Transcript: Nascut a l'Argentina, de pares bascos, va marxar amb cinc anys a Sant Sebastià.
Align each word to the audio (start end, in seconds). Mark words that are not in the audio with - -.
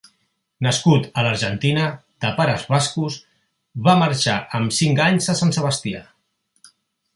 Nascut 0.67 1.03
a 1.21 1.25
l'Argentina, 1.27 1.83
de 2.25 2.31
pares 2.39 2.65
bascos, 2.73 3.19
va 3.89 3.97
marxar 4.01 4.41
amb 4.61 4.77
cinc 4.81 5.05
anys 5.09 5.33
a 5.35 5.39
Sant 5.43 5.57
Sebastià. 5.59 6.05